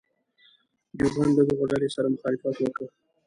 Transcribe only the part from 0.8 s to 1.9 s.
دیوبند له دغو ډلو